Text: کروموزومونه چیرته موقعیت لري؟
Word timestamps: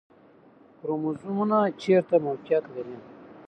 کروموزومونه 0.77 1.59
چیرته 1.81 2.15
موقعیت 2.25 2.65
لري؟ 2.73 2.97